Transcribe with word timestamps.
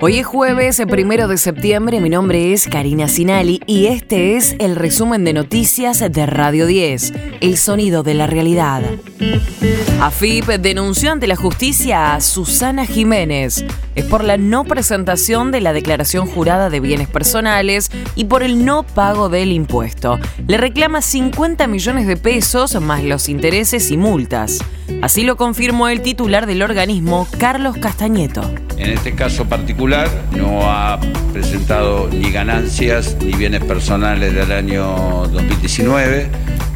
Hoy 0.00 0.20
es 0.20 0.26
jueves, 0.26 0.78
el 0.78 0.86
primero 0.86 1.26
de 1.26 1.36
septiembre. 1.38 2.00
Mi 2.00 2.08
nombre 2.08 2.52
es 2.52 2.68
Karina 2.68 3.08
Sinali 3.08 3.60
y 3.66 3.86
este 3.86 4.36
es 4.36 4.54
el 4.60 4.76
resumen 4.76 5.24
de 5.24 5.32
noticias 5.32 5.98
de 5.98 6.24
Radio 6.24 6.66
10, 6.66 7.12
El 7.40 7.56
Sonido 7.56 8.04
de 8.04 8.14
la 8.14 8.28
Realidad. 8.28 8.84
AFIP 10.00 10.46
denunció 10.60 11.10
ante 11.10 11.26
la 11.26 11.34
justicia 11.34 12.14
a 12.14 12.20
Susana 12.20 12.86
Jiménez. 12.86 13.64
Es 13.96 14.04
por 14.04 14.22
la 14.22 14.36
no 14.36 14.62
presentación 14.62 15.50
de 15.50 15.60
la 15.60 15.72
declaración 15.72 16.28
jurada 16.28 16.70
de 16.70 16.78
bienes 16.78 17.08
personales 17.08 17.90
y 18.14 18.26
por 18.26 18.44
el 18.44 18.64
no 18.64 18.84
pago 18.84 19.28
del 19.28 19.50
impuesto. 19.50 20.20
Le 20.46 20.58
reclama 20.58 21.02
50 21.02 21.66
millones 21.66 22.06
de 22.06 22.16
pesos 22.16 22.80
más 22.80 23.02
los 23.02 23.28
intereses 23.28 23.90
y 23.90 23.96
multas. 23.96 24.60
Así 25.02 25.24
lo 25.24 25.36
confirmó 25.36 25.88
el 25.88 26.02
titular 26.02 26.46
del 26.46 26.62
organismo, 26.62 27.26
Carlos 27.38 27.76
Castañeto. 27.76 28.48
En 28.78 28.92
este 28.92 29.16
caso 29.16 29.46
particular 29.46 29.87
no 29.88 30.70
ha 30.70 31.00
presentado 31.32 32.10
ni 32.12 32.30
ganancias 32.30 33.16
ni 33.24 33.32
bienes 33.32 33.64
personales 33.64 34.34
del 34.34 34.52
año 34.52 35.26
2019 35.28 36.28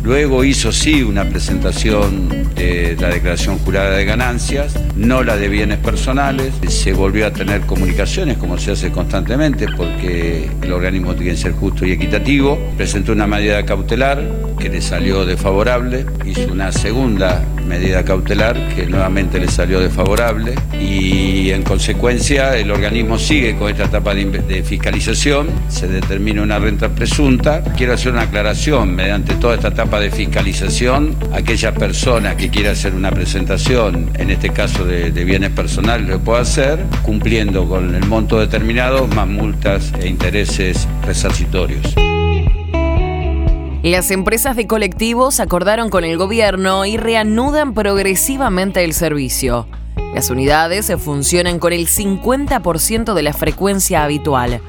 Luego 0.03 0.43
hizo 0.43 0.73
sí 0.73 1.03
una 1.05 1.25
presentación 1.25 2.29
de 2.57 2.97
la 3.01 3.09
declaración 3.09 3.59
jurada 3.59 3.97
de 3.97 4.05
ganancias, 4.05 4.75
no 4.97 5.23
la 5.23 5.37
de 5.37 5.49
bienes 5.49 5.79
personales. 5.79 6.53
Se 6.69 6.93
volvió 6.93 7.27
a 7.27 7.33
tener 7.33 7.61
comunicaciones 7.63 8.37
como 8.37 8.59
se 8.59 8.73
hace 8.73 8.91
constantemente 8.91 9.67
porque 9.77 10.51
el 10.61 10.73
organismo 10.73 11.15
tiene 11.15 11.33
que 11.33 11.37
ser 11.37 11.53
justo 11.53 11.87
y 11.87 11.93
equitativo. 11.93 12.59
Presentó 12.77 13.13
una 13.13 13.29
medida 13.29 13.65
cautelar 13.65 14.23
que 14.59 14.69
le 14.69 14.81
salió 14.81 15.25
desfavorable, 15.25 16.05
hizo 16.25 16.53
una 16.53 16.73
segunda 16.73 17.45
medida 17.67 18.05
cautelar 18.05 18.57
que 18.75 18.87
nuevamente 18.87 19.39
le 19.39 19.49
salió 19.49 19.81
desfavorable 19.81 20.55
y 20.79 21.51
en 21.51 21.63
consecuencia 21.63 22.57
el 22.57 22.71
organismo 22.71 23.19
sigue 23.19 23.57
con 23.57 23.71
esta 23.71 23.85
etapa 23.85 24.15
de, 24.15 24.63
fiscalización, 24.63 25.49
se 25.69 25.89
determina 25.89 26.43
una 26.43 26.59
renta 26.59 26.89
presunta. 26.91 27.63
Quiero 27.77 27.95
hacer 27.95 28.13
una 28.13 28.23
aclaración 28.23 28.95
mediante 28.95 29.35
toda 29.35 29.55
esta 29.55 29.69
etapa 29.69 29.92
de 30.01 30.11
fiscalización, 30.11 31.17
aquella 31.33 31.75
persona 31.75 32.37
que 32.37 32.51
quiera 32.51 32.73
hacer 32.73 32.95
una 32.95 33.11
presentación, 33.11 34.11
en 34.15 34.31
este 34.31 34.51
caso 34.51 34.85
de, 34.85 35.11
bienes 35.25 35.51
personales, 35.51 36.09
lo 36.09 36.21
puede 36.21 36.43
hacer 36.43 36.85
cumpliendo 37.03 37.69
con 37.69 37.95
el 37.95 38.07
monto 38.07 38.39
determinado 38.39 39.07
más 39.07 39.29
multas 39.29 39.93
e 40.01 40.09
intereses 40.09 40.89
resarcitorios. 41.05 41.95
Las 43.83 44.11
empresas 44.11 44.55
de 44.55 44.67
colectivos 44.67 45.41
acordaron 45.41 45.91
con 45.91 46.05
el 46.05 46.17
gobierno 46.17 46.85
y 46.87 46.97
reanudan 46.97 47.75
progresivamente 47.75 48.85
el 48.85 48.95
servicio. 48.95 49.67
Las 50.15 50.31
unidades 50.31 50.93
funcionan 50.99 51.59
con 51.59 51.73
el 51.73 51.89
50% 51.89 53.15
de 53.15 53.23
la 53.23 53.33
frecuencia 53.33 54.05
habitual. 54.05 54.61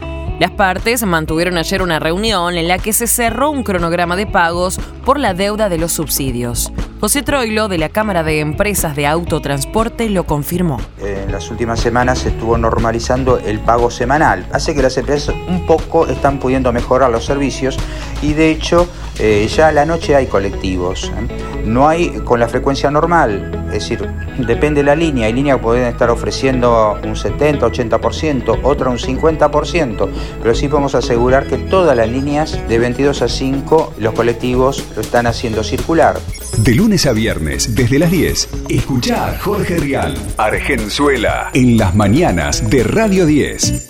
Las 0.43 0.51
partes 0.51 1.01
mantuvieron 1.05 1.57
ayer 1.57 1.81
una 1.81 1.99
reunión 1.99 2.57
en 2.57 2.67
la 2.67 2.77
que 2.77 2.91
se 2.91 3.07
cerró 3.07 3.49
un 3.49 3.63
cronograma 3.63 4.17
de 4.17 4.27
pagos 4.27 4.77
por 5.05 5.17
la 5.17 5.33
deuda 5.33 5.69
de 5.69 5.77
los 5.77 5.93
subsidios. 5.93 6.73
José 6.99 7.23
Troilo, 7.23 7.69
de 7.69 7.77
la 7.77 7.87
Cámara 7.87 8.23
de 8.23 8.41
Empresas 8.41 8.93
de 8.93 9.07
Autotransporte, 9.07 10.09
lo 10.09 10.25
confirmó. 10.25 10.81
En 10.99 11.31
las 11.31 11.49
últimas 11.49 11.79
semanas 11.79 12.19
se 12.19 12.27
estuvo 12.27 12.57
normalizando 12.57 13.37
el 13.37 13.61
pago 13.61 13.89
semanal. 13.89 14.45
Hace 14.51 14.75
que 14.75 14.81
las 14.81 14.97
empresas 14.97 15.33
un 15.47 15.65
poco 15.65 16.07
están 16.07 16.39
pudiendo 16.39 16.73
mejorar 16.73 17.09
los 17.09 17.23
servicios 17.23 17.77
y 18.21 18.33
de 18.33 18.51
hecho 18.51 18.89
eh, 19.19 19.47
ya 19.47 19.69
a 19.69 19.71
la 19.71 19.85
noche 19.85 20.13
hay 20.13 20.27
colectivos. 20.27 21.09
¿eh? 21.21 21.63
No 21.65 21.87
hay 21.87 22.19
con 22.19 22.41
la 22.41 22.49
frecuencia 22.49 22.91
normal, 22.91 23.62
es 23.73 23.89
decir, 23.89 24.07
depende 24.45 24.81
de 24.81 24.85
la 24.85 24.95
línea. 24.95 25.27
Hay 25.27 25.33
líneas 25.33 25.57
que 25.57 25.63
pueden 25.63 25.87
estar 25.87 26.09
ofreciendo 26.09 26.99
un 27.03 27.15
70, 27.15 27.65
80%, 27.65 28.59
otra 28.63 28.89
un 28.89 28.97
50%, 28.97 30.09
pero 30.41 30.55
sí 30.55 30.67
podemos 30.67 30.95
asegurar 30.95 31.47
que 31.47 31.57
todas 31.57 31.97
las 31.97 32.09
líneas 32.09 32.59
de 32.67 32.79
22 32.79 33.21
a 33.21 33.27
5 33.27 33.95
los 33.99 34.13
colectivos 34.13 34.85
lo 34.95 35.01
están 35.01 35.27
haciendo 35.27 35.63
circular. 35.63 36.19
De 36.57 36.75
lunes 36.75 37.05
a 37.05 37.13
viernes, 37.13 37.75
desde 37.75 37.97
las 37.97 38.11
10, 38.11 38.49
escucha 38.69 39.29
a 39.29 39.39
Jorge 39.39 39.77
Rial, 39.77 40.15
Argenzuela, 40.37 41.49
en 41.53 41.77
las 41.77 41.95
mañanas 41.95 42.69
de 42.69 42.83
Radio 42.83 43.25
10. 43.25 43.89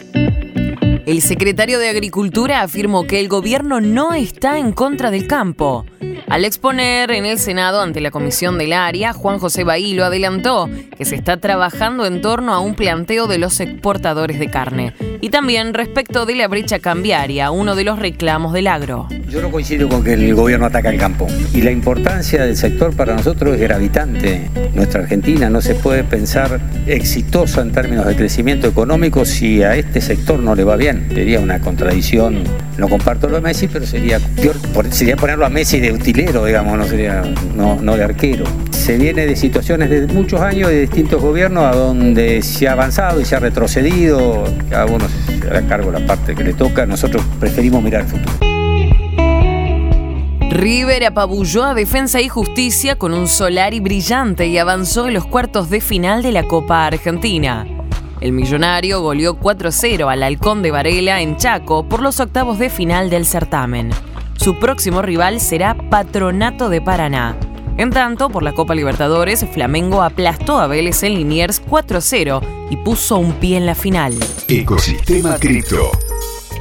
El 1.06 1.22
secretario 1.22 1.79
de 1.79 1.90
Agricultura 1.90 2.62
afirmó 2.62 3.06
que 3.06 3.19
el 3.19 3.28
gobierno 3.28 3.81
no 3.81 4.13
está 4.13 4.58
en 4.58 4.72
contra 4.72 5.12
del 5.12 5.28
campo. 5.28 5.85
Al 6.29 6.45
exponer 6.45 7.11
en 7.11 7.25
el 7.25 7.38
Senado 7.38 7.81
ante 7.81 8.01
la 8.01 8.09
comisión 8.09 8.57
del 8.57 8.73
área, 8.73 9.13
Juan 9.13 9.39
José 9.39 9.63
Bailo 9.63 10.06
adelantó 10.06 10.69
que 10.97 11.06
se 11.06 11.16
está 11.16 11.38
trabajando 11.38 12.06
en 12.06 12.22
torno 12.22 12.53
a 12.53 12.59
un 12.59 12.75
planteo 12.75 13.28
de 13.28 13.38
los 13.38 13.59
exportadores 13.59 14.39
de 14.39 14.50
carne 14.50 14.94
y 15.22 15.29
también 15.29 15.73
respecto 15.73 16.25
de 16.25 16.35
la 16.35 16.47
brecha 16.47 16.79
cambiaria, 16.79 17.51
uno 17.51 17.75
de 17.75 17.84
los 17.84 18.00
reclamos 18.00 18.53
del 18.53 18.67
agro. 18.67 19.07
Yo 19.29 19.41
no 19.41 19.51
coincido 19.51 19.88
con 19.89 20.03
que 20.03 20.13
el 20.13 20.35
gobierno 20.35 20.66
ataca 20.66 20.89
el 20.89 21.00
campo 21.00 21.28
y 21.53 21.61
la 21.61 21.72
importancia 21.72 22.45
del 22.45 22.55
sector 22.55 22.95
para 22.95 23.16
nosotros 23.16 23.55
es 23.55 23.61
gravitante. 23.61 24.50
Nuestra 24.75 25.01
Argentina 25.01 25.50
no 25.50 25.61
se 25.61 25.75
puede 25.75 26.03
pensar 26.03 26.59
exitosa 26.88 27.61
en 27.61 27.72
términos 27.72 28.05
de 28.05 28.16
crecimiento 28.16 28.67
económico 28.67 29.25
si 29.25 29.63
a 29.63 29.75
este 29.75 30.01
sector 30.01 30.40
no 30.40 30.55
le 30.55 30.63
va 30.63 30.75
bien. 30.75 31.07
Sería 31.13 31.40
una 31.40 31.59
contradicción. 31.59 32.44
No 32.78 32.90
comparto 32.90 33.29
lo 33.29 33.35
de 33.35 33.41
Messi, 33.41 33.67
pero 33.67 33.85
sería 33.85 34.19
sería 34.91 35.16
ponerlo 35.16 35.45
a 35.45 35.50
Messi 35.50 35.79
de 35.79 35.90
utilero, 36.13 36.46
digamos, 36.46 36.78
no 36.78 36.85
sería 36.85 37.24
no, 37.56 37.75
no 37.81 37.97
de 37.97 38.03
arquero. 38.03 38.46
Se 38.69 38.97
viene 38.97 39.25
de 39.25 39.35
situaciones 39.35 39.90
de 39.90 40.06
muchos 40.13 40.41
años 40.41 40.69
de 40.69 40.81
distintos 40.81 41.19
gobiernos 41.19 41.63
a 41.63 41.72
donde 41.75 42.44
se 42.44 42.68
ha 42.68 42.74
avanzado 42.74 43.19
y 43.19 43.25
se 43.25 43.35
ha 43.35 43.40
retrocedido. 43.40 44.44
Cada 44.69 44.85
uno 44.85 45.06
se 45.09 45.47
hará 45.47 45.63
cargo 45.63 45.91
la 45.91 46.06
parte 46.06 46.35
que 46.35 46.44
le 46.44 46.53
toca. 46.53 46.85
Nosotros 46.85 47.23
preferimos 47.40 47.81
mirar 47.81 48.02
el 48.02 48.07
futuro. 48.07 48.31
River 50.52 51.06
apabulló 51.06 51.63
a 51.63 51.73
Defensa 51.73 52.22
y 52.22 52.29
Justicia 52.29 52.96
con 52.96 53.16
un 53.16 53.28
Solari 53.28 53.79
brillante 53.79 54.46
y 54.46 54.59
avanzó 54.59 55.07
en 55.07 55.16
los 55.16 55.25
cuartos 55.25 55.72
de 55.72 55.81
final 55.81 56.22
de 56.22 56.31
la 56.31 56.44
Copa 56.44 56.85
Argentina. 56.85 57.66
El 58.22 58.34
millonario 58.34 59.02
goleó 59.02 59.40
4-0 59.40 60.12
al 60.12 60.22
Halcón 60.22 60.62
de 60.62 60.69
Varela 60.69 61.22
en 61.22 61.38
Chaco 61.38 61.90
por 61.90 62.03
los 62.03 62.19
octavos 62.19 62.59
de 62.59 62.69
final 62.69 63.09
del 63.09 63.25
certamen. 63.25 63.90
Su 64.44 64.59
próximo 64.59 65.02
rival 65.02 65.40
será 65.40 65.74
Patronato 65.90 66.68
de 66.68 66.81
Paraná. 66.81 67.38
En 67.78 67.92
tanto, 67.92 68.30
por 68.30 68.44
la 68.44 68.52
Copa 68.52 68.76
Libertadores, 68.76 69.46
Flamengo 69.54 70.04
aplastó 70.04 70.58
a 70.58 70.68
Vélez 70.68 71.02
en 71.04 71.14
Liniers 71.14 71.64
4-0 71.66 72.42
y 72.70 72.76
puso 72.76 73.20
un 73.20 73.32
pie 73.36 73.56
en 73.56 73.66
la 73.66 73.74
final. 73.74 74.14
Ecosistema 74.50 75.38
Cripto. 75.38 75.92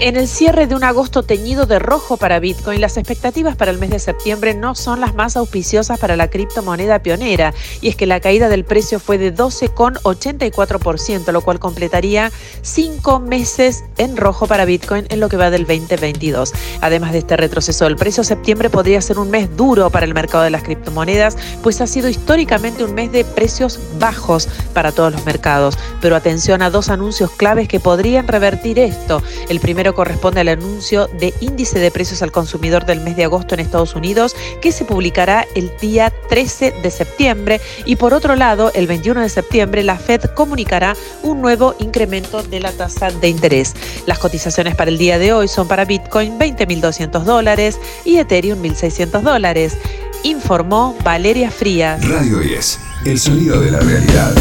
En 0.05 0.17
el 0.17 0.27
cierre 0.27 0.67
de 0.67 0.75
un 0.75 0.83
agosto 0.83 1.23
teñido 1.23 1.65
de 1.65 1.79
rojo 1.79 2.17
para 2.17 2.41
Bitcoin, 2.41 2.81
las 2.81 2.97
expectativas 2.97 3.55
para 3.55 3.71
el 3.71 3.79
mes 3.79 3.91
de 3.91 4.01
septiembre 4.01 4.53
no 4.53 4.75
son 4.75 5.01
las 5.01 5.15
más 5.15 5.37
auspiciosas 5.37 6.01
para 6.01 6.17
la 6.17 6.29
criptomoneda 6.29 6.99
pionera, 7.05 7.55
y 7.81 7.87
es 7.87 7.95
que 7.95 8.07
la 8.07 8.19
caída 8.19 8.49
del 8.49 8.65
precio 8.65 8.99
fue 8.99 9.17
de 9.17 9.33
12,84%, 9.33 11.31
lo 11.31 11.41
cual 11.43 11.61
completaría 11.61 12.33
cinco 12.63 13.21
meses 13.21 13.85
en 13.97 14.17
rojo 14.17 14.49
para 14.49 14.65
Bitcoin 14.65 15.07
en 15.09 15.21
lo 15.21 15.29
que 15.29 15.37
va 15.37 15.51
del 15.51 15.69
2022. 15.69 16.53
Además 16.81 17.13
de 17.13 17.19
este 17.19 17.37
retroceso 17.37 17.85
del 17.85 17.95
precio, 17.95 18.25
septiembre 18.25 18.71
podría 18.71 19.01
ser 19.01 19.21
un 19.21 19.31
mes 19.31 19.57
duro 19.57 19.89
para 19.91 20.05
el 20.05 20.15
mercado 20.15 20.43
de 20.43 20.51
las 20.51 20.65
criptomonedas, 20.65 21.37
pues 21.63 21.81
ha 21.81 21.87
sido 21.87 22.09
históricamente 22.09 22.83
un 22.83 22.95
mes 22.95 23.13
de 23.13 23.25
precios 23.25 23.79
bajos 24.01 24.49
para 24.75 24.91
todos 24.91 25.13
los 25.13 25.25
mercados. 25.25 25.79
Pero 26.01 26.17
atención 26.17 26.61
a 26.61 26.71
dos 26.71 26.89
anuncios 26.89 27.31
claves 27.31 27.69
que 27.69 27.79
podrían 27.79 28.27
revertir 28.27 28.81
esto. 28.81 29.23
El 29.49 29.61
corresponde 29.95 30.41
al 30.41 30.49
anuncio 30.49 31.09
de 31.19 31.35
índice 31.41 31.79
de 31.79 31.91
precios 31.91 32.23
al 32.23 32.33
consumidor 32.33 32.85
del 32.87 33.01
mes 33.01 33.17
de 33.17 33.25
agosto 33.25 33.55
en 33.55 33.61
Estados 33.61 33.95
Unidos, 33.95 34.35
que 34.61 34.73
se 34.73 34.85
publicará 34.85 35.47
el 35.55 35.73
día 35.81 36.13
13 36.29 36.75
de 36.83 36.91
septiembre. 36.91 37.61
Y 37.85 37.97
por 37.97 38.15
otro 38.15 38.37
lado, 38.37 38.71
el 38.75 38.87
21 38.87 39.21
de 39.21 39.29
septiembre, 39.29 39.83
la 39.83 39.99
Fed 39.99 40.23
comunicará 40.35 40.97
un 41.23 41.41
nuevo 41.41 41.75
incremento 41.79 42.43
de 42.43 42.61
la 42.61 42.73
tasa 42.73 43.11
de 43.11 43.29
interés. 43.29 43.75
Las 44.07 44.19
cotizaciones 44.19 44.75
para 44.75 44.91
el 44.91 44.99
día 44.99 45.19
de 45.19 45.33
hoy 45.33 45.49
son 45.49 45.69
para 45.69 45.85
Bitcoin 45.85 46.39
20.200 46.39 47.25
dólares 47.25 47.79
y 48.05 48.19
Ethereum 48.19 48.63
1.600 48.63 49.23
dólares. 49.23 49.77
Informó 50.25 50.97
Valeria 51.03 51.51
Frías. 51.51 52.07
Radio 52.09 52.39
10, 52.39 52.79
el 53.07 53.19
sonido 53.19 53.61
de 53.61 53.71
la 53.71 53.81
realidad. 53.81 54.33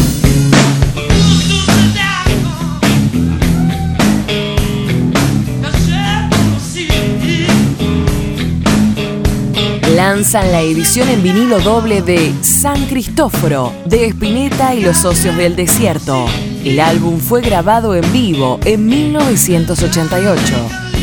Lanzan 10.04 10.52
la 10.52 10.62
edición 10.62 11.08
en 11.10 11.22
vinilo 11.22 11.60
doble 11.60 12.02
de 12.02 12.34
San 12.42 12.88
Cristóforo, 12.88 13.72
de 13.86 14.08
Espineta 14.08 14.74
y 14.74 14.82
los 14.82 14.98
socios 14.98 15.38
del 15.38 15.56
desierto. 15.56 16.26
El 16.66 16.80
álbum 16.80 17.20
fue 17.20 17.42
grabado 17.42 17.94
en 17.94 18.12
vivo 18.12 18.60
en 18.66 18.88
1988. 18.88 20.42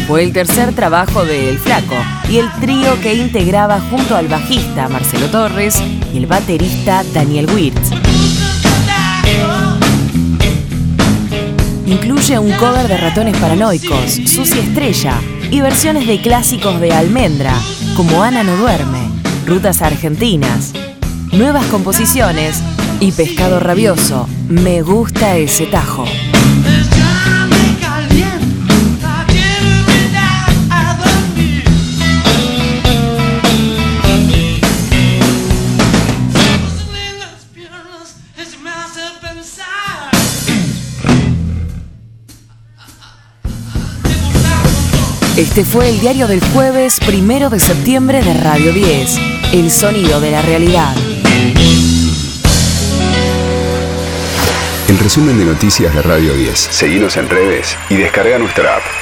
Fue 0.08 0.24
el 0.24 0.32
tercer 0.32 0.74
trabajo 0.74 1.24
de 1.24 1.48
El 1.48 1.60
Flaco 1.60 1.94
y 2.28 2.38
el 2.38 2.50
trío 2.60 3.00
que 3.00 3.14
integraba 3.14 3.80
junto 3.88 4.16
al 4.16 4.26
bajista 4.26 4.88
Marcelo 4.88 5.28
Torres 5.28 5.80
y 6.12 6.18
el 6.18 6.26
baterista 6.26 7.04
Daniel 7.14 7.48
Wirtz. 7.54 7.92
Incluye 11.86 12.36
un 12.40 12.50
cover 12.54 12.88
de 12.88 12.96
Ratones 12.96 13.36
Paranoicos, 13.36 14.18
Sucia 14.26 14.60
Estrella 14.60 15.20
y 15.52 15.60
versiones 15.60 16.08
de 16.08 16.20
clásicos 16.20 16.80
de 16.80 16.92
Almendra, 16.92 17.54
como 17.98 18.22
Ana 18.22 18.44
no 18.44 18.56
duerme, 18.56 19.10
Rutas 19.44 19.82
Argentinas, 19.82 20.72
nuevas 21.32 21.66
composiciones 21.66 22.62
y 23.00 23.10
Pescado 23.10 23.58
Rabioso. 23.58 24.28
Me 24.48 24.82
gusta 24.82 25.36
ese 25.36 25.66
tajo. 25.66 26.04
Este 45.38 45.64
fue 45.64 45.88
el 45.88 46.00
diario 46.00 46.26
del 46.26 46.40
jueves 46.52 46.98
primero 46.98 47.48
de 47.48 47.60
septiembre 47.60 48.22
de 48.22 48.34
Radio 48.34 48.72
10, 48.72 49.18
El 49.52 49.70
sonido 49.70 50.20
de 50.20 50.32
la 50.32 50.42
realidad. 50.42 50.92
El 54.88 54.98
resumen 54.98 55.38
de 55.38 55.44
noticias 55.44 55.94
de 55.94 56.02
Radio 56.02 56.34
10. 56.34 56.58
Seguimos 56.58 57.16
en 57.16 57.28
redes 57.28 57.78
y 57.88 57.94
descarga 57.94 58.36
nuestra 58.40 58.78
app. 58.78 58.97